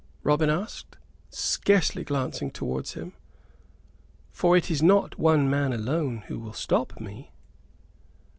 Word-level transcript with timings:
Robin 0.23 0.49
asked, 0.49 0.97
scarcely 1.29 2.03
glancing 2.03 2.49
towards 2.49 2.93
him. 2.93 3.13
"For 4.31 4.57
it 4.57 4.71
is 4.71 4.81
not 4.81 5.19
one 5.19 5.47
man 5.47 5.73
alone 5.73 6.23
who 6.25 6.39
will 6.39 6.53
stop 6.53 6.99
me." 6.99 7.31